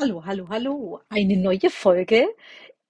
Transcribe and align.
Hallo, 0.00 0.24
hallo, 0.24 0.48
hallo. 0.48 1.00
Eine 1.10 1.36
neue 1.36 1.68
Folge. 1.68 2.26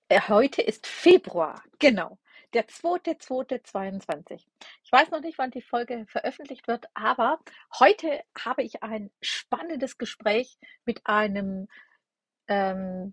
Äh, 0.08 0.20
Heute 0.28 0.62
ist 0.62 0.86
Februar. 0.86 1.60
Genau. 1.80 2.18
Der 2.54 2.68
2.2.22. 2.68 4.46
Ich 4.84 4.92
weiß 4.92 5.10
noch 5.10 5.20
nicht, 5.20 5.36
wann 5.36 5.50
die 5.50 5.60
Folge 5.60 6.06
veröffentlicht 6.06 6.68
wird, 6.68 6.86
aber 6.94 7.40
heute 7.80 8.22
habe 8.38 8.62
ich 8.62 8.84
ein 8.84 9.10
spannendes 9.20 9.98
Gespräch 9.98 10.56
mit 10.84 11.04
einem 11.04 11.66
ähm, 12.46 13.12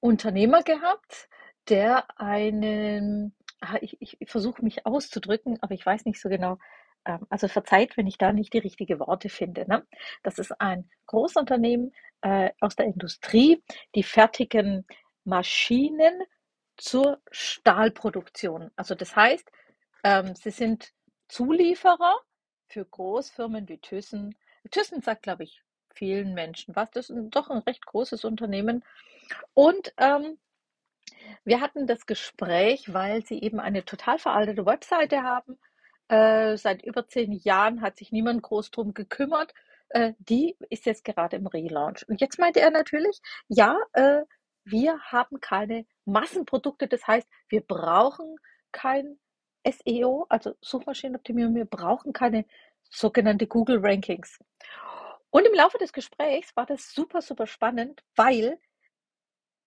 Unternehmer 0.00 0.62
gehabt, 0.62 1.30
der 1.70 2.04
einen, 2.20 3.34
ah, 3.62 3.78
ich, 3.80 3.96
ich, 4.02 4.20
ich 4.20 4.30
versuche 4.30 4.62
mich 4.62 4.84
auszudrücken, 4.84 5.56
aber 5.62 5.72
ich 5.72 5.86
weiß 5.86 6.04
nicht 6.04 6.20
so 6.20 6.28
genau. 6.28 6.58
Ähm, 7.06 7.26
also 7.30 7.48
verzeiht, 7.48 7.96
wenn 7.96 8.06
ich 8.06 8.18
da 8.18 8.32
nicht 8.32 8.52
die 8.52 8.58
richtigen 8.58 9.00
Worte 9.00 9.30
finde. 9.30 9.66
Ne? 9.66 9.86
Das 10.22 10.38
ist 10.38 10.60
ein 10.60 10.90
Großunternehmen 11.06 11.94
äh, 12.26 12.50
aus 12.58 12.74
der 12.74 12.86
Industrie, 12.86 13.62
die 13.94 14.02
fertigen 14.02 14.84
Maschinen 15.22 16.24
zur 16.76 17.20
Stahlproduktion. 17.30 18.72
Also 18.74 18.96
das 18.96 19.14
heißt, 19.14 19.48
ähm, 20.02 20.34
sie 20.34 20.50
sind 20.50 20.92
Zulieferer 21.28 22.18
für 22.66 22.84
Großfirmen 22.84 23.68
wie 23.68 23.78
Thyssen. 23.78 24.34
Thyssen 24.72 25.02
sagt, 25.02 25.22
glaube 25.22 25.44
ich, 25.44 25.62
vielen 25.94 26.34
Menschen 26.34 26.74
was. 26.74 26.90
Das 26.90 27.10
ist 27.10 27.16
doch 27.30 27.48
ein 27.48 27.58
recht 27.58 27.86
großes 27.86 28.24
Unternehmen. 28.24 28.84
Und 29.54 29.94
ähm, 29.96 30.36
wir 31.44 31.60
hatten 31.60 31.86
das 31.86 32.06
Gespräch, 32.06 32.92
weil 32.92 33.24
sie 33.24 33.40
eben 33.40 33.60
eine 33.60 33.84
total 33.84 34.18
veraltete 34.18 34.66
Webseite 34.66 35.22
haben. 35.22 35.60
Äh, 36.08 36.56
seit 36.56 36.82
über 36.82 37.06
zehn 37.06 37.30
Jahren 37.30 37.82
hat 37.82 37.98
sich 37.98 38.10
niemand 38.10 38.42
groß 38.42 38.72
drum 38.72 38.94
gekümmert. 38.94 39.54
Äh, 39.90 40.14
die 40.18 40.56
ist 40.70 40.86
jetzt 40.86 41.04
gerade 41.04 41.36
im 41.36 41.46
Relaunch. 41.46 42.08
Und 42.08 42.20
jetzt 42.20 42.38
meinte 42.38 42.60
er 42.60 42.70
natürlich, 42.70 43.20
ja, 43.48 43.78
äh, 43.92 44.22
wir 44.64 45.00
haben 45.00 45.40
keine 45.40 45.86
Massenprodukte. 46.04 46.88
Das 46.88 47.06
heißt, 47.06 47.28
wir 47.48 47.60
brauchen 47.60 48.36
kein 48.72 49.18
SEO, 49.64 50.26
also 50.28 50.54
Suchmaschinenoptimierung. 50.60 51.54
Wir 51.54 51.64
brauchen 51.66 52.12
keine 52.12 52.46
sogenannte 52.90 53.46
Google 53.46 53.78
Rankings. 53.80 54.38
Und 55.30 55.44
im 55.46 55.54
Laufe 55.54 55.78
des 55.78 55.92
Gesprächs 55.92 56.54
war 56.56 56.66
das 56.66 56.92
super, 56.92 57.20
super 57.20 57.46
spannend, 57.46 58.02
weil 58.14 58.58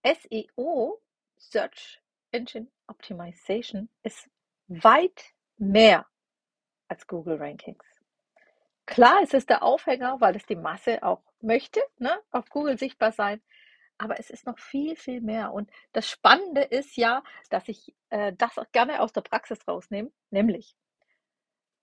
SEO, 0.03 1.01
Search 1.38 2.01
Engine 2.31 2.67
Optimization, 2.88 3.89
ist 4.03 4.29
weit 4.67 5.33
mehr 5.57 6.05
als 6.88 7.05
Google 7.07 7.38
Rankings. 7.38 7.85
Klar, 8.89 9.19
es 9.21 9.35
ist 9.35 9.51
der 9.51 9.61
Aufhänger, 9.61 10.19
weil 10.19 10.35
es 10.35 10.47
die 10.47 10.55
Masse 10.55 11.03
auch 11.03 11.21
möchte, 11.41 11.79
ne? 11.99 12.09
auf 12.31 12.49
Google 12.49 12.79
sichtbar 12.79 13.11
sein. 13.11 13.39
Aber 13.99 14.19
es 14.19 14.31
ist 14.31 14.47
noch 14.47 14.57
viel, 14.57 14.95
viel 14.95 15.21
mehr. 15.21 15.53
Und 15.53 15.69
das 15.93 16.09
Spannende 16.09 16.61
ist 16.61 16.97
ja, 16.97 17.21
dass 17.51 17.67
ich 17.67 17.93
äh, 18.09 18.33
das 18.35 18.57
auch 18.57 18.65
gerne 18.71 19.01
aus 19.01 19.13
der 19.13 19.21
Praxis 19.21 19.59
rausnehme, 19.67 20.11
nämlich 20.31 20.75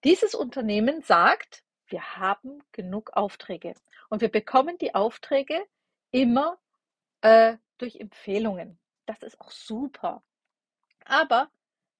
dieses 0.02 0.34
Unternehmen 0.34 1.00
sagt, 1.00 1.62
wir 1.86 2.16
haben 2.16 2.64
genug 2.72 3.12
Aufträge 3.12 3.74
und 4.08 4.20
wir 4.20 4.28
bekommen 4.28 4.76
die 4.78 4.96
Aufträge 4.96 5.64
immer 6.10 6.58
äh, 7.20 7.56
durch 7.78 8.00
Empfehlungen. 8.00 8.80
Das 9.06 9.22
ist 9.22 9.40
auch 9.40 9.52
super. 9.52 10.24
Aber 11.04 11.52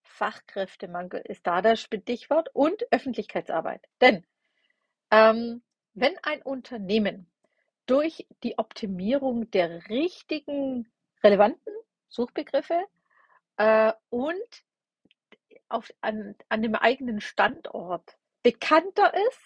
Fachkräftemangel 0.03 1.21
ist 1.27 1.47
da 1.47 1.63
das 1.63 1.81
Stichwort 1.81 2.49
und 2.55 2.91
Öffentlichkeitsarbeit. 2.91 3.87
Denn 4.01 4.27
ähm, 5.17 5.63
wenn 5.95 6.19
ein 6.23 6.43
Unternehmen 6.43 7.27
durch 7.87 8.27
die 8.43 8.59
Optimierung 8.59 9.51
der 9.51 9.89
richtigen 9.89 10.91
relevanten 11.23 11.73
Suchbegriffe 12.09 12.85
äh, 13.57 13.93
und 14.11 14.65
auf, 15.69 15.91
an, 16.01 16.35
an 16.49 16.63
dem 16.63 16.75
eigenen 16.75 17.21
Standort 17.21 18.19
bekannter 18.43 19.15
ist 19.29 19.41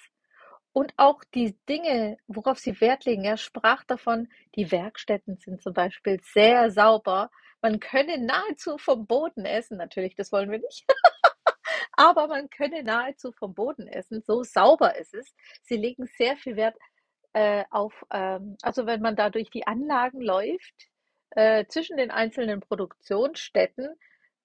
und 0.72 0.93
auch 0.97 1.22
die 1.34 1.56
Dinge, 1.69 2.19
worauf 2.27 2.59
sie 2.59 2.81
Wert 2.81 3.05
legen, 3.05 3.25
er 3.25 3.37
sprach 3.37 3.84
davon, 3.84 4.28
die 4.56 4.73
Werkstätten 4.73 5.37
sind 5.37 5.62
zum 5.62 5.73
Beispiel 5.73 6.21
sehr 6.23 6.71
sauber. 6.71 7.31
Man 7.62 7.78
könne 7.78 8.19
nahezu 8.19 8.77
vom 8.78 9.06
Boden 9.06 9.44
essen, 9.44 9.77
natürlich, 9.77 10.17
das 10.17 10.33
wollen 10.33 10.50
wir 10.50 10.59
nicht. 10.59 10.84
Aber 12.00 12.28
man 12.28 12.49
könne 12.49 12.83
nahezu 12.83 13.31
vom 13.31 13.53
Boden 13.53 13.87
essen, 13.87 14.22
so 14.22 14.43
sauber 14.43 14.97
ist 14.97 15.12
es. 15.12 15.34
Sie 15.61 15.77
legen 15.77 16.06
sehr 16.06 16.34
viel 16.38 16.56
Wert 16.56 16.75
äh, 17.34 17.65
auf, 17.71 18.06
ähm, 18.11 18.56
also 18.62 18.87
wenn 18.87 19.03
man 19.03 19.16
da 19.16 19.28
durch 19.28 19.50
die 19.50 19.66
Anlagen 19.66 20.22
läuft, 20.22 20.88
äh, 21.33 21.66
zwischen 21.66 21.99
den 21.99 22.11
einzelnen 22.11 22.61
Produktionsstätten, 22.61 23.94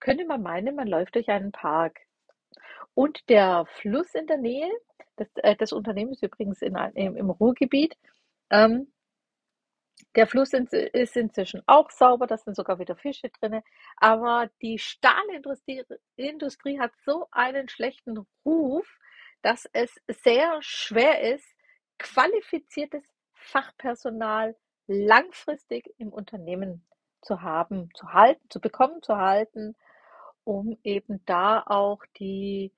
könnte 0.01 0.25
man 0.25 0.41
meinen, 0.41 0.75
man 0.75 0.89
läuft 0.89 1.15
durch 1.15 1.29
einen 1.29 1.53
Park. 1.53 1.97
Und 2.93 3.29
der 3.29 3.65
Fluss 3.67 4.13
in 4.15 4.27
der 4.27 4.37
Nähe, 4.37 4.69
das, 5.15 5.29
äh, 5.35 5.55
das 5.55 5.71
Unternehmen 5.71 6.11
ist 6.11 6.23
übrigens 6.23 6.61
in, 6.61 6.75
im, 6.95 7.15
im 7.15 7.29
Ruhrgebiet, 7.29 7.95
ähm, 8.49 8.91
der 10.15 10.27
Fluss 10.27 10.53
ist 10.53 11.17
inzwischen 11.17 11.61
auch 11.65 11.89
sauber, 11.91 12.27
da 12.27 12.37
sind 12.37 12.55
sogar 12.55 12.79
wieder 12.79 12.95
Fische 12.95 13.29
drin. 13.29 13.61
Aber 13.97 14.49
die 14.61 14.79
Stahlindustrie 14.79 15.83
Industrie 16.15 16.79
hat 16.79 16.91
so 17.05 17.27
einen 17.31 17.67
schlechten 17.69 18.25
Ruf, 18.45 18.87
dass 19.41 19.67
es 19.73 19.93
sehr 20.07 20.57
schwer 20.61 21.33
ist, 21.33 21.45
qualifiziertes 21.99 23.03
Fachpersonal 23.33 24.55
langfristig 24.87 25.93
im 25.97 26.13
Unternehmen 26.13 26.85
zu 27.21 27.41
haben, 27.41 27.89
zu 27.93 28.13
halten, 28.13 28.49
zu 28.49 28.61
bekommen, 28.61 29.01
zu 29.01 29.17
halten, 29.17 29.75
um 30.43 30.77
eben 30.83 31.25
da 31.25 31.63
auch 31.65 32.05
die 32.19 32.71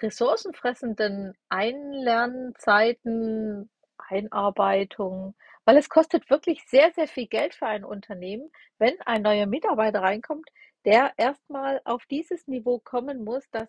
ressourcenfressenden 0.00 1.36
Einlernzeiten, 1.48 3.70
Einarbeitung, 3.96 5.34
weil 5.66 5.76
es 5.76 5.88
kostet 5.90 6.30
wirklich 6.30 6.64
sehr, 6.68 6.92
sehr 6.92 7.08
viel 7.08 7.26
Geld 7.26 7.54
für 7.54 7.66
ein 7.66 7.84
Unternehmen, 7.84 8.50
wenn 8.78 8.98
ein 9.02 9.22
neuer 9.22 9.46
Mitarbeiter 9.46 10.00
reinkommt, 10.00 10.48
der 10.84 11.12
erstmal 11.18 11.82
auf 11.84 12.06
dieses 12.06 12.46
Niveau 12.46 12.78
kommen 12.78 13.24
muss, 13.24 13.44
dass 13.50 13.68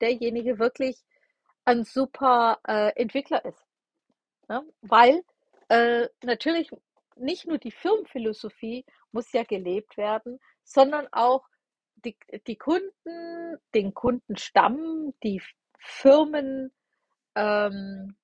derjenige 0.00 0.58
wirklich 0.58 0.96
ein 1.66 1.84
super 1.84 2.58
äh, 2.66 2.90
Entwickler 3.00 3.44
ist. 3.44 3.62
Ne? 4.48 4.64
Weil 4.80 5.22
äh, 5.68 6.08
natürlich 6.24 6.70
nicht 7.16 7.46
nur 7.46 7.58
die 7.58 7.70
Firmenphilosophie 7.70 8.86
muss 9.12 9.30
ja 9.32 9.44
gelebt 9.44 9.98
werden, 9.98 10.40
sondern 10.64 11.06
auch 11.12 11.46
die, 11.96 12.16
die 12.46 12.56
Kunden, 12.56 13.58
den 13.74 13.92
Kundenstamm, 13.92 15.12
die 15.22 15.42
Firmen, 15.78 16.72
ähm, 17.34 18.16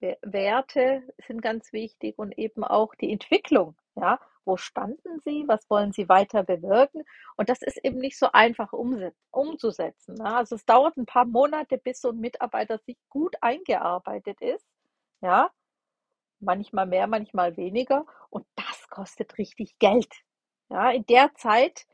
Werte 0.00 1.02
sind 1.26 1.42
ganz 1.42 1.72
wichtig 1.72 2.18
und 2.18 2.36
eben 2.38 2.64
auch 2.64 2.94
die 2.94 3.12
Entwicklung. 3.12 3.76
Ja, 3.96 4.18
wo 4.44 4.56
standen 4.56 5.20
Sie? 5.24 5.44
Was 5.46 5.68
wollen 5.68 5.92
Sie 5.92 6.08
weiter 6.08 6.42
bewirken? 6.42 7.04
Und 7.36 7.48
das 7.48 7.62
ist 7.62 7.78
eben 7.84 7.98
nicht 7.98 8.18
so 8.18 8.32
einfach 8.32 8.72
umzusetzen. 8.72 10.14
Ne? 10.14 10.34
Also 10.34 10.56
es 10.56 10.64
dauert 10.64 10.96
ein 10.96 11.06
paar 11.06 11.26
Monate, 11.26 11.78
bis 11.78 12.00
so 12.00 12.10
ein 12.10 12.18
Mitarbeiter 12.18 12.78
sich 12.78 12.96
gut 13.08 13.36
eingearbeitet 13.40 14.40
ist. 14.40 14.66
Ja, 15.20 15.50
manchmal 16.40 16.86
mehr, 16.86 17.06
manchmal 17.06 17.56
weniger. 17.56 18.06
Und 18.30 18.46
das 18.56 18.88
kostet 18.88 19.38
richtig 19.38 19.78
Geld. 19.78 20.12
Ja, 20.70 20.90
in 20.90 21.04
der 21.06 21.34
Zeit, 21.34 21.86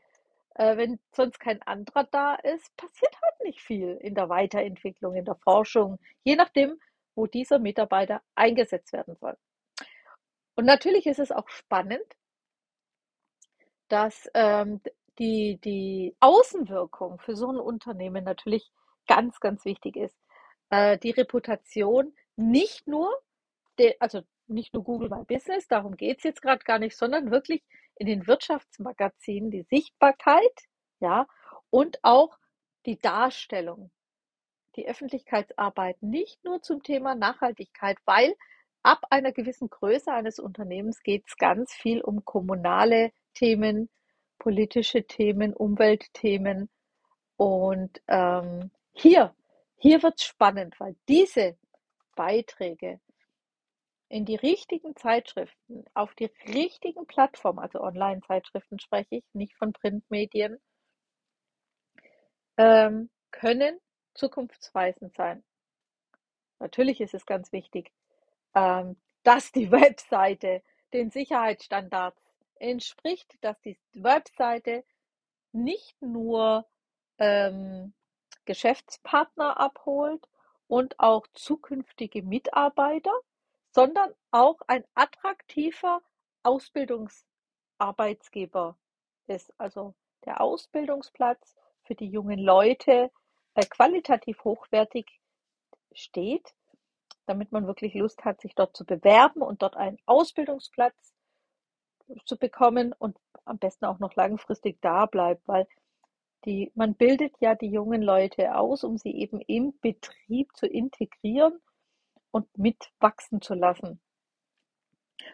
äh, 0.55 0.77
wenn 0.77 0.99
sonst 1.11 1.39
kein 1.39 1.61
anderer 1.63 2.05
da 2.05 2.35
ist, 2.35 2.75
passiert 2.77 3.15
halt 3.21 3.43
nicht 3.43 3.61
viel 3.61 3.97
in 4.01 4.15
der 4.15 4.29
Weiterentwicklung, 4.29 5.15
in 5.15 5.25
der 5.25 5.35
Forschung, 5.35 5.99
je 6.23 6.35
nachdem, 6.35 6.79
wo 7.17 7.25
dieser 7.25 7.59
Mitarbeiter 7.59 8.21
eingesetzt 8.35 8.93
werden 8.93 9.15
soll. 9.15 9.35
Und 10.55 10.65
natürlich 10.65 11.07
ist 11.07 11.19
es 11.19 11.31
auch 11.31 11.49
spannend, 11.49 12.05
dass 13.89 14.29
ähm, 14.33 14.81
die, 15.17 15.59
die 15.63 16.15
Außenwirkung 16.19 17.19
für 17.19 17.35
so 17.35 17.51
ein 17.51 17.57
Unternehmen 17.59 18.23
natürlich 18.23 18.71
ganz, 19.07 19.39
ganz 19.39 19.65
wichtig 19.65 19.95
ist. 19.95 20.15
Äh, 20.69 20.97
die 20.99 21.11
Reputation 21.11 22.15
nicht 22.35 22.87
nur, 22.87 23.11
de, 23.79 23.95
also 23.99 24.21
nicht 24.45 24.73
nur 24.73 24.83
Google 24.83 25.09
My 25.09 25.23
Business, 25.23 25.67
darum 25.67 25.97
geht 25.97 26.19
es 26.19 26.23
jetzt 26.23 26.41
gerade 26.41 26.63
gar 26.63 26.77
nicht, 26.77 26.95
sondern 26.95 27.31
wirklich 27.31 27.63
in 27.95 28.05
den 28.05 28.27
Wirtschaftsmagazinen 28.27 29.49
die 29.49 29.63
Sichtbarkeit, 29.63 30.65
ja, 30.99 31.27
und 31.71 31.99
auch 32.03 32.37
die 32.85 32.99
Darstellung, 32.99 33.91
die 34.77 34.87
Öffentlichkeitsarbeit 34.87 36.01
nicht 36.01 36.43
nur 36.45 36.61
zum 36.61 36.83
Thema 36.83 37.15
Nachhaltigkeit, 37.15 37.97
weil 38.05 38.35
ab 38.83 39.01
einer 39.09 39.31
gewissen 39.31 39.69
Größe 39.69 40.11
eines 40.11 40.39
Unternehmens 40.39 41.01
geht 41.03 41.25
es 41.27 41.35
ganz 41.37 41.73
viel 41.73 42.01
um 42.01 42.23
kommunale 42.23 43.11
Themen, 43.33 43.89
politische 44.39 45.03
Themen, 45.05 45.53
Umweltthemen. 45.53 46.69
Und 47.35 48.01
ähm, 48.07 48.71
hier, 48.93 49.35
hier 49.77 50.01
wird 50.03 50.15
es 50.19 50.25
spannend, 50.25 50.79
weil 50.79 50.95
diese 51.07 51.57
Beiträge 52.15 52.99
in 54.09 54.25
die 54.25 54.35
richtigen 54.35 54.95
Zeitschriften, 54.95 55.83
auf 55.93 56.15
die 56.15 56.31
richtigen 56.47 57.05
Plattformen, 57.07 57.59
also 57.59 57.81
Online-Zeitschriften 57.81 58.79
spreche 58.79 59.17
ich, 59.17 59.25
nicht 59.33 59.55
von 59.55 59.73
Printmedien, 59.73 60.59
ähm, 62.57 63.09
können 63.31 63.79
zukunftsweisend 64.17 65.15
sein. 65.15 65.43
Natürlich 66.59 67.01
ist 67.01 67.13
es 67.13 67.25
ganz 67.25 67.51
wichtig, 67.51 67.91
ähm, 68.55 68.95
dass 69.23 69.51
die 69.51 69.71
Webseite 69.71 70.63
den 70.93 71.11
Sicherheitsstandards 71.11 72.21
entspricht, 72.55 73.37
dass 73.41 73.59
die 73.61 73.77
Webseite 73.93 74.85
nicht 75.51 76.01
nur 76.01 76.65
ähm, 77.19 77.93
Geschäftspartner 78.45 79.59
abholt 79.59 80.27
und 80.67 80.99
auch 80.99 81.27
zukünftige 81.33 82.23
Mitarbeiter, 82.23 83.13
sondern 83.71 84.13
auch 84.31 84.61
ein 84.67 84.83
attraktiver 84.95 86.01
Ausbildungsarbeitsgeber 86.43 88.77
ist. 89.27 89.53
Also 89.57 89.93
der 90.25 90.41
Ausbildungsplatz 90.41 91.55
für 91.83 91.95
die 91.95 92.07
jungen 92.07 92.39
Leute 92.39 93.11
qualitativ 93.65 94.43
hochwertig 94.43 95.19
steht, 95.93 96.53
damit 97.25 97.51
man 97.51 97.67
wirklich 97.67 97.93
Lust 97.93 98.23
hat, 98.25 98.41
sich 98.41 98.55
dort 98.55 98.75
zu 98.75 98.85
bewerben 98.85 99.41
und 99.41 99.61
dort 99.61 99.75
einen 99.75 99.99
Ausbildungsplatz 100.05 101.13
zu 102.25 102.37
bekommen 102.37 102.93
und 102.93 103.17
am 103.45 103.57
besten 103.57 103.85
auch 103.85 103.99
noch 103.99 104.15
langfristig 104.15 104.79
da 104.81 105.05
bleibt, 105.05 105.47
weil 105.47 105.67
die, 106.45 106.71
man 106.75 106.95
bildet 106.95 107.35
ja 107.39 107.55
die 107.55 107.69
jungen 107.69 108.01
Leute 108.01 108.55
aus, 108.55 108.83
um 108.83 108.97
sie 108.97 109.11
eben 109.11 109.41
im 109.41 109.77
Betrieb 109.81 110.55
zu 110.55 110.67
integrieren 110.67 111.59
und 112.31 112.57
mitwachsen 112.57 113.41
zu 113.41 113.53
lassen. 113.53 113.99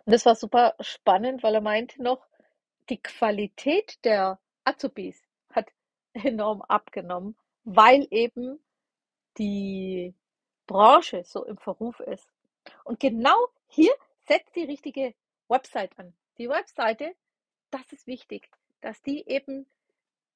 Und 0.06 0.14
das 0.14 0.26
war 0.26 0.36
super 0.36 0.76
spannend, 0.80 1.44
weil 1.44 1.56
er 1.56 1.62
meinte 1.62 2.02
noch, 2.02 2.26
die 2.90 3.02
Qualität 3.02 4.04
der 4.06 4.40
Azubis 4.64 5.22
hat 5.52 5.70
enorm 6.14 6.62
abgenommen, 6.62 7.36
weil 7.64 8.08
eben 8.12 8.60
die 9.38 10.14
Branche 10.68 11.24
so 11.24 11.44
im 11.46 11.58
Verruf 11.58 12.00
ist. 12.02 12.28
Und 12.84 13.00
genau 13.00 13.48
hier 13.68 13.94
setzt 14.28 14.56
die 14.56 14.64
richtige 14.64 15.14
Website 15.48 15.98
an. 15.98 16.14
Die 16.38 16.50
Webseite, 16.50 17.16
das 17.72 17.92
ist 17.92 18.08
wichtig, 18.08 18.50
dass 18.82 19.02
die 19.02 19.28
eben 19.28 19.68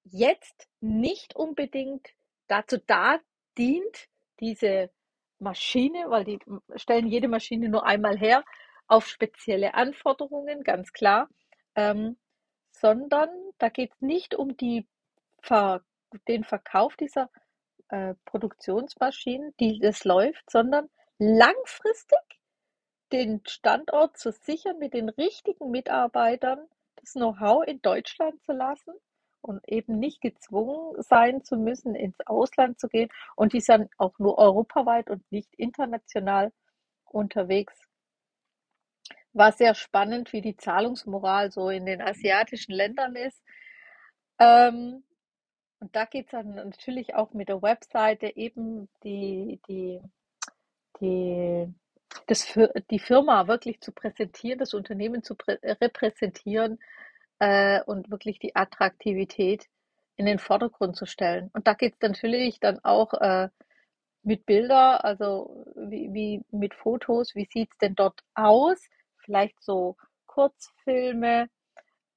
jetzt 0.04 0.68
nicht 0.80 1.36
unbedingt 1.36 2.10
dazu 2.48 2.78
da 2.86 3.20
dient, 3.58 4.08
diese 4.40 4.90
Maschine, 5.40 6.10
weil 6.10 6.24
die 6.24 6.40
stellen 6.76 7.08
jede 7.08 7.28
Maschine 7.28 7.70
nur 7.70 7.86
einmal 7.86 8.18
her, 8.18 8.44
auf 8.88 9.08
spezielle 9.08 9.74
Anforderungen, 9.74 10.64
ganz 10.64 10.94
klar, 10.94 11.30
ähm, 11.76 12.18
sondern 12.72 13.30
da 13.58 13.70
geht 13.70 13.92
es 13.94 14.02
nicht 14.02 14.36
um 14.36 14.56
die 14.56 14.88
Ver 15.42 15.84
den 16.28 16.44
Verkauf 16.44 16.96
dieser 16.96 17.30
äh, 17.90 18.16
Produktionsmaschinen, 18.26 19.54
die 19.60 19.80
das 19.80 20.04
läuft, 20.04 20.50
sondern 20.50 20.90
langfristig 21.20 22.20
den 23.12 23.42
Standort 23.48 24.18
zu 24.18 24.32
sichern 24.32 24.78
mit 24.80 24.94
den 24.94 25.10
richtigen 25.10 25.72
Mitarbeitern, 25.72 26.60
das 26.98 27.14
Know-how 27.14 27.66
in 27.66 27.82
Deutschland 27.82 28.44
zu 28.44 28.52
lassen 28.52 28.94
und 29.42 29.62
eben 29.68 30.00
nicht 30.00 30.22
gezwungen 30.22 31.02
sein 31.02 31.44
zu 31.44 31.56
müssen, 31.56 31.96
ins 31.96 32.20
Ausland 32.26 32.80
zu 32.80 32.88
gehen. 32.90 33.10
Und 33.36 33.54
die 33.54 33.62
sind 33.62 33.90
auch 33.98 34.20
nur 34.20 34.38
europaweit 34.38 35.10
und 35.10 35.24
nicht 35.32 35.54
international 35.56 36.52
unterwegs. 37.06 37.74
War 39.34 39.52
sehr 39.52 39.76
spannend, 39.76 40.34
wie 40.34 40.42
die 40.42 40.58
Zahlungsmoral 40.58 41.52
so 41.52 41.70
in 41.70 41.86
den 41.86 42.02
asiatischen 42.02 42.74
Ländern 42.74 43.16
ist. 43.16 43.42
Ähm, 44.40 45.04
und 45.80 45.96
da 45.96 46.06
geht 46.06 46.26
es 46.26 46.32
dann 46.32 46.56
natürlich 46.56 47.16
auch 47.16 47.34
mit 47.34 47.50
der 47.50 47.62
Webseite 47.62 48.36
eben 48.36 48.90
die, 49.04 49.60
die, 49.68 50.02
die, 51.00 51.74
das, 52.26 52.58
die 52.90 53.00
Firma 53.00 53.48
wirklich 53.48 53.80
zu 53.82 53.92
präsentieren, 53.92 54.60
das 54.60 54.74
Unternehmen 54.74 55.24
zu 55.24 55.36
repräsentieren 55.64 56.80
äh, 57.40 57.82
und 57.84 58.10
wirklich 58.10 58.40
die 58.40 58.56
Attraktivität 58.56 59.68
in 60.16 60.26
den 60.26 60.40
Vordergrund 60.40 60.96
zu 60.96 61.06
stellen. 61.06 61.50
Und 61.54 61.68
da 61.68 61.74
geht 61.74 61.94
es 61.94 62.02
natürlich 62.02 62.60
dann 62.60 62.80
auch 62.84 63.14
äh, 63.14 63.50
mit 64.24 64.46
Bilder, 64.46 65.06
also 65.06 65.66
wie, 65.76 66.12
wie 66.12 66.44
mit 66.52 66.74
Fotos, 66.74 67.36
wie 67.36 67.48
sieht 67.52 67.72
es 67.72 67.78
denn 67.78 67.96
dort 67.96 68.22
aus? 68.34 68.82
Vielleicht 69.20 69.62
so 69.62 69.96
Kurzfilme, 70.26 71.50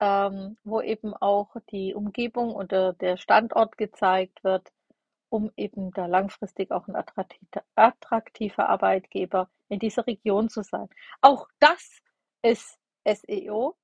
ähm, 0.01 0.57
wo 0.65 0.81
eben 0.81 1.15
auch 1.15 1.55
die 1.71 1.95
Umgebung 1.95 2.55
und 2.55 2.73
der, 2.73 3.17
Standort 3.19 3.77
gezeigt 3.77 4.43
wird, 4.43 4.73
um 5.29 5.53
eben 5.57 5.93
da 5.93 6.07
langfristig 6.07 6.71
auch 6.73 6.89
ein 6.89 6.97
attraktiver, 6.97 7.63
attraktiver 7.75 8.69
Arbeitgeber 8.69 9.51
in 9.69 9.79
dieser 9.79 10.07
Region 10.07 10.49
zu 10.49 10.63
sein. 10.63 10.89
Auch 11.21 11.49
das 11.59 12.01
ist 12.43 12.79
SEO 13.07 13.77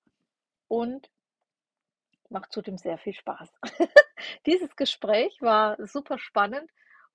und 0.68 1.10
macht 2.30 2.52
zudem 2.52 2.78
sehr 2.78 2.98
viel 2.98 3.14
Spaß. 3.14 3.52
Dieses 4.46 4.74
Gespräch 4.74 5.40
war 5.40 5.76
super 5.86 6.18
spannend 6.18 6.70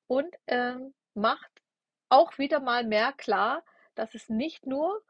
und 0.07 0.33
ähm, 0.47 0.93
macht 1.13 1.51
auch 2.09 2.37
wieder 2.37 2.59
mal 2.59 2.85
mehr 2.85 3.13
klar, 3.13 3.63
dass 3.95 4.15
es 4.15 4.29
nicht 4.29 4.65
nur 4.65 5.01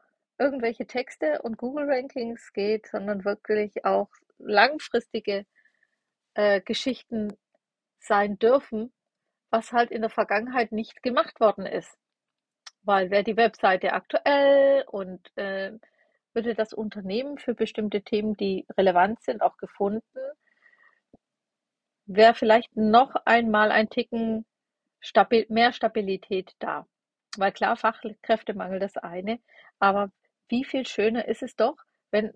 irgendwelche 0.42 0.86
Texte 0.86 1.40
und 1.42 1.56
Google-Rankings 1.56 2.52
geht, 2.52 2.88
sondern 2.88 3.24
wirklich 3.24 3.84
auch 3.84 4.08
langfristige 4.38 5.46
äh, 6.34 6.60
Geschichten 6.60 7.36
sein 8.00 8.38
dürfen, 8.38 8.92
was 9.50 9.72
halt 9.72 9.90
in 9.90 10.02
der 10.02 10.10
Vergangenheit 10.10 10.72
nicht 10.72 11.02
gemacht 11.02 11.38
worden 11.40 11.66
ist. 11.66 11.96
Weil 12.82 13.10
wäre 13.10 13.22
die 13.22 13.36
Webseite 13.36 13.92
aktuell 13.92 14.84
und 14.88 15.20
äh, 15.36 15.72
würde 16.34 16.54
das 16.54 16.72
Unternehmen 16.72 17.38
für 17.38 17.54
bestimmte 17.54 18.02
Themen, 18.02 18.36
die 18.36 18.66
relevant 18.76 19.22
sind, 19.22 19.42
auch 19.42 19.56
gefunden, 19.58 20.18
wäre 22.06 22.34
vielleicht 22.34 22.74
noch 22.76 23.14
einmal 23.24 23.70
ein 23.70 23.88
Ticken 23.88 24.44
stabil, 25.00 25.46
mehr 25.48 25.72
Stabilität 25.72 26.54
da. 26.58 26.86
Weil 27.36 27.52
klar, 27.52 27.76
Fachkräftemangel 27.76 28.80
das 28.80 28.96
eine, 28.96 29.38
aber 29.78 30.10
wie 30.48 30.64
viel 30.64 30.86
schöner 30.86 31.26
ist 31.28 31.42
es 31.42 31.56
doch, 31.56 31.76
wenn 32.10 32.32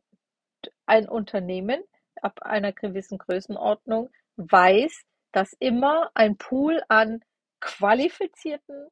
ein 0.87 1.09
Unternehmen 1.09 1.83
ab 2.23 2.43
einer 2.43 2.73
gewissen 2.73 3.19
Größenordnung 3.19 4.11
weiß, 4.37 5.05
dass 5.33 5.53
immer 5.59 6.11
ein 6.15 6.37
Pool 6.37 6.83
an 6.89 7.23
qualifizierten, 7.61 8.89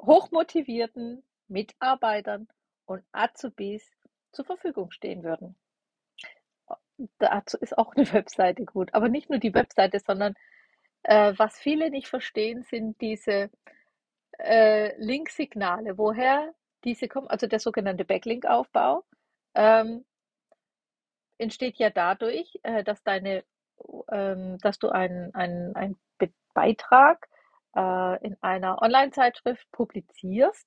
hochmotivierten 0.00 1.22
Mitarbeitern 1.48 2.48
und 2.86 3.04
Azubis 3.12 3.88
zur 4.32 4.44
Verfügung 4.44 4.90
stehen 4.90 5.22
würden. 5.22 5.56
Dazu 7.18 7.56
ist 7.58 7.76
auch 7.78 7.94
eine 7.94 8.06
Webseite 8.12 8.64
gut. 8.64 8.94
Aber 8.94 9.08
nicht 9.08 9.30
nur 9.30 9.38
die 9.38 9.54
Webseite, 9.54 10.00
sondern 10.00 10.34
äh, 11.02 11.32
was 11.36 11.58
viele 11.58 11.90
nicht 11.90 12.08
verstehen, 12.08 12.62
sind 12.64 13.00
diese 13.00 13.50
äh, 14.38 14.94
Linksignale. 15.02 15.98
Woher 15.98 16.54
diese 16.84 17.08
kommen, 17.08 17.28
also 17.28 17.46
der 17.46 17.60
sogenannte 17.60 18.04
Backlink-Aufbau, 18.04 19.04
ähm, 19.54 20.04
entsteht 21.38 21.76
ja 21.78 21.90
dadurch, 21.90 22.58
äh, 22.62 22.84
dass 22.84 23.02
deine, 23.02 23.44
ähm, 24.10 24.58
dass 24.58 24.78
du 24.78 24.88
einen, 24.90 25.34
einen 25.34 25.98
Beitrag 26.54 27.26
äh, 27.76 28.26
in 28.26 28.36
einer 28.40 28.82
Online-Zeitschrift 28.82 29.70
publizierst 29.72 30.66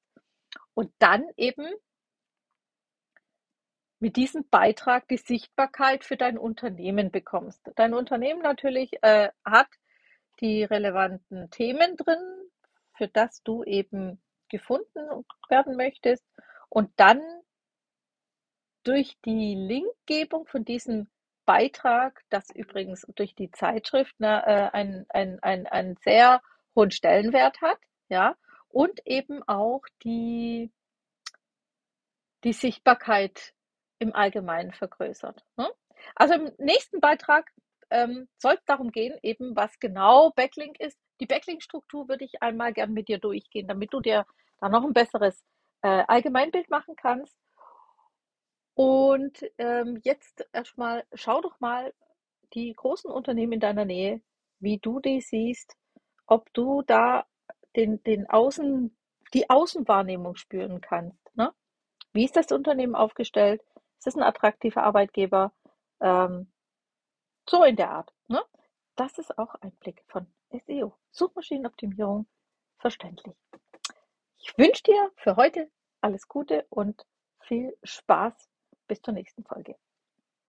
und 0.74 0.92
dann 1.00 1.26
eben 1.38 1.68
mit 4.00 4.18
diesem 4.18 4.48
Beitrag 4.50 5.08
die 5.08 5.18
Sichtbarkeit 5.18 6.04
für 6.04 6.18
dein 6.18 6.38
Unternehmen 6.38 7.10
bekommst. 7.10 7.62
Dein 7.76 7.94
Unternehmen 7.94 8.42
natürlich 8.42 8.92
äh, 9.02 9.30
hat 9.46 9.70
die 10.42 10.64
relevanten 10.64 11.50
Themen 11.52 11.96
drin, 11.96 12.20
für 12.98 13.08
das 13.08 13.44
du 13.44 13.64
eben 13.64 14.22
gefunden 14.50 15.26
werden 15.50 15.76
möchtest 15.76 16.26
und 16.70 16.92
dann 16.98 17.22
durch 18.84 19.18
die 19.26 19.56
Linkgebung 19.56 20.46
von 20.48 20.66
diesem 20.66 21.08
Beitrag, 21.46 22.24
das 22.30 22.50
übrigens 22.52 23.06
durch 23.16 23.36
die 23.36 23.52
Zeitschrift 23.52 24.20
ne, 24.20 24.44
äh, 24.46 24.70
einen, 24.76 25.06
einen, 25.10 25.68
einen 25.68 25.98
sehr 25.98 26.42
hohen 26.76 26.92
Stellenwert 26.92 27.62
hat, 27.62 27.80
ja, 28.10 28.36
und 28.70 29.06
eben 29.06 29.44
auch 29.48 29.84
die, 30.04 30.72
die 32.44 32.54
Sichtbarkeit 32.54 33.54
im 34.00 34.14
Allgemeinen 34.14 34.74
vergrößert. 34.74 35.44
Ne? 35.56 35.70
Also 36.16 36.34
im 36.34 36.52
nächsten 36.58 37.00
Beitrag 37.00 37.52
ähm, 37.90 38.28
soll 38.38 38.56
es 38.56 38.66
darum 38.66 38.92
gehen, 38.92 39.18
eben 39.22 39.56
was 39.56 39.80
genau 39.80 40.32
Backlink 40.32 40.80
ist. 40.80 41.00
Die 41.20 41.26
Backlink-Struktur 41.26 42.08
würde 42.08 42.26
ich 42.26 42.42
einmal 42.42 42.74
gern 42.74 42.94
mit 42.94 43.08
dir 43.08 43.20
durchgehen, 43.20 43.68
damit 43.68 43.94
du 43.94 44.00
dir 44.02 44.26
da 44.60 44.70
noch 44.70 44.84
ein 44.84 44.94
besseres 44.94 45.44
äh, 45.82 46.04
Allgemeinbild 46.08 46.70
machen 46.70 46.96
kannst. 46.96 47.36
Und 48.76 49.44
ähm, 49.58 50.00
jetzt 50.04 50.48
erstmal, 50.52 51.06
schau 51.14 51.42
doch 51.42 51.60
mal 51.60 51.94
die 52.54 52.74
großen 52.74 53.12
Unternehmen 53.12 53.54
in 53.54 53.60
deiner 53.60 53.86
Nähe, 53.86 54.22
wie 54.60 54.80
du 54.80 55.00
die 55.00 55.22
siehst, 55.22 55.76
ob 56.26 56.52
du 56.54 56.82
da 56.82 57.26
den, 57.76 58.02
den 58.04 58.30
Außen, 58.30 58.96
die 59.34 59.50
Außenwahrnehmung 59.50 60.36
spüren 60.36 60.82
kannst. 60.82 61.36
Ne? 61.36 61.54
Wie 62.14 62.26
ist 62.26 62.36
das 62.36 62.52
Unternehmen 62.52 62.96
aufgestellt? 62.96 63.62
Ist 64.00 64.08
es 64.08 64.16
ein 64.16 64.24
attraktiver 64.24 64.84
Arbeitgeber? 64.84 65.52
Ähm, 66.00 66.52
so 67.50 67.64
in 67.64 67.76
der 67.76 67.92
Art. 67.92 68.14
Ne? 68.28 68.42
Das 68.96 69.18
ist 69.18 69.38
auch 69.38 69.56
ein 69.56 69.72
Blick 69.78 70.04
von 70.08 70.28
SEO. 70.60 70.94
Suchmaschinenoptimierung 71.12 72.28
verständlich. 72.78 73.36
Ich 74.38 74.58
wünsche 74.58 74.84
dir 74.84 75.12
für 75.16 75.36
heute 75.36 75.72
alles 76.02 76.28
Gute 76.28 76.66
und 76.70 77.06
viel 77.40 77.78
Spaß. 77.84 78.50
Bis 78.88 79.02
zur 79.02 79.14
nächsten 79.14 79.44
Folge. 79.44 79.78